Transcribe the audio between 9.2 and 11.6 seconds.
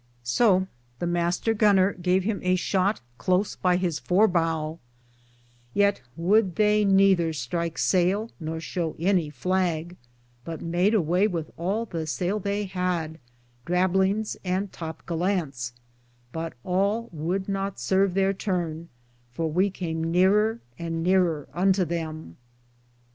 flagge, but made away with